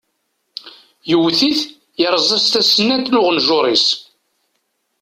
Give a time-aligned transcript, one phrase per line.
[1.09, 1.61] Yewwet-it
[2.01, 3.87] yerẓa-as tasennant n uɣenjuṛ-is.